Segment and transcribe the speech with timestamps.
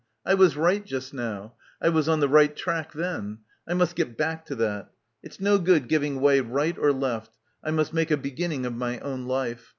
[0.25, 1.53] I was right just now.
[1.79, 3.37] I was on the right track then.
[3.67, 4.89] I must get back to that.
[5.21, 8.97] It's no good giving way right or left; I must make a beginning of my
[9.01, 9.69] own life.